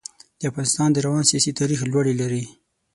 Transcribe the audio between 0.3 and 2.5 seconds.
د افغانستان د روان سیاسي تاریخ لوړې لري.